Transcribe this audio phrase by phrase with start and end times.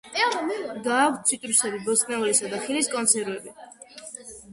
[0.85, 3.55] გააქვთ ციტრუსები, ბოსტნეულისა და ხილის კონსერვები.